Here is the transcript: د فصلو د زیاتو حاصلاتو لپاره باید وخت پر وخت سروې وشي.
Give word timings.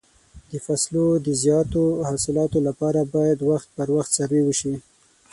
د 0.51 0.53
فصلو 0.65 1.05
د 1.25 1.27
زیاتو 1.43 1.83
حاصلاتو 2.09 2.59
لپاره 2.67 2.99
باید 3.15 3.39
وخت 3.51 3.67
پر 3.77 3.87
وخت 3.95 4.11
سروې 4.17 4.41
وشي. 4.45 4.73